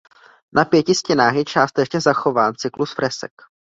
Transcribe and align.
Na 0.53 0.65
pěti 0.65 0.95
stěnách 0.95 1.35
je 1.35 1.45
částečně 1.45 2.01
zachován 2.01 2.53
cyklus 2.55 2.93
fresek. 2.95 3.31